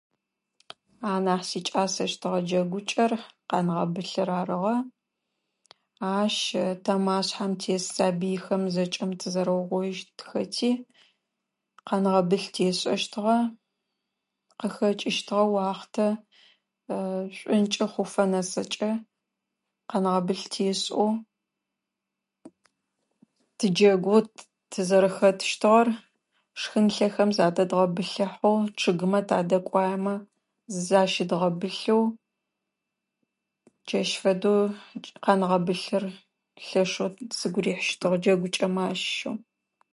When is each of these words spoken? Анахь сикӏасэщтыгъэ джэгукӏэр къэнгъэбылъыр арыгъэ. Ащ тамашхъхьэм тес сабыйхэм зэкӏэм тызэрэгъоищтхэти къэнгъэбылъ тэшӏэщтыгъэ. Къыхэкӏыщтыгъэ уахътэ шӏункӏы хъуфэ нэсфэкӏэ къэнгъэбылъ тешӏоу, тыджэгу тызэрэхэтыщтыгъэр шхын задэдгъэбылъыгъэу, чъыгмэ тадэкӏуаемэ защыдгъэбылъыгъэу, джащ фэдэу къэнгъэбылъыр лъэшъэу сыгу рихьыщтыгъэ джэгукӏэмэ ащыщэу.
Анахь 1.11 1.45
сикӏасэщтыгъэ 1.49 2.39
джэгукӏэр 2.47 3.11
къэнгъэбылъыр 3.49 4.29
арыгъэ. 4.39 4.75
Ащ 6.17 6.37
тамашхъхьэм 6.85 7.53
тес 7.61 7.83
сабыйхэм 7.95 8.63
зэкӏэм 8.73 9.09
тызэрэгъоищтхэти 9.19 10.71
къэнгъэбылъ 11.87 12.45
тэшӏэщтыгъэ. 12.55 13.37
Къыхэкӏыщтыгъэ 14.59 15.43
уахътэ 15.53 16.07
шӏункӏы 17.37 17.85
хъуфэ 17.91 18.23
нэсфэкӏэ 18.31 18.91
къэнгъэбылъ 19.89 20.43
тешӏоу, 20.53 21.11
тыджэгу 23.57 24.17
тызэрэхэтыщтыгъэр 24.71 25.87
шхын 26.59 26.87
задэдгъэбылъыгъэу, 27.37 28.57
чъыгмэ 28.79 29.19
тадэкӏуаемэ 29.29 30.15
защыдгъэбылъыгъэу, 30.87 32.03
джащ 33.85 34.09
фэдэу 34.21 34.59
къэнгъэбылъыр 35.23 36.03
лъэшъэу 36.67 37.09
сыгу 37.37 37.59
рихьыщтыгъэ 37.63 38.17
джэгукӏэмэ 38.23 38.83
ащыщэу. 38.91 39.35